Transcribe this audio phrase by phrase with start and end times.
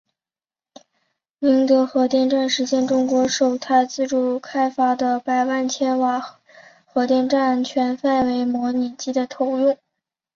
[1.37, 6.25] 宁德核电站实现中国首台自主开发的百万千瓦级
[6.87, 9.77] 核电站全范围模拟机的投用。